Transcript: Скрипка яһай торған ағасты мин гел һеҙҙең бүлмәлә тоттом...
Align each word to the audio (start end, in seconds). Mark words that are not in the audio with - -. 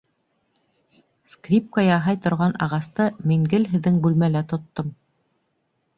Скрипка 1.33 1.83
яһай 1.87 2.19
торған 2.25 2.57
ағасты 2.69 3.07
мин 3.33 3.47
гел 3.55 3.71
һеҙҙең 3.75 4.03
бүлмәлә 4.07 4.43
тоттом... 4.55 4.91